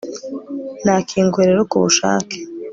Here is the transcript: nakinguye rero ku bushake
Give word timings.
nakinguye 0.83 1.45
rero 1.49 1.63
ku 1.69 1.77
bushake 1.83 2.37